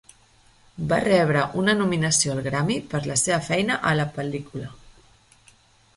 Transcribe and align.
Va 0.93 0.97
rebre 1.03 1.43
una 1.63 1.75
nominació 1.83 2.33
al 2.35 2.41
Grammy 2.49 2.79
per 2.95 3.03
la 3.11 3.21
seva 3.27 3.39
feina 3.51 3.79
a 3.91 3.95
la 4.03 4.11
pel·lícula. 4.19 4.75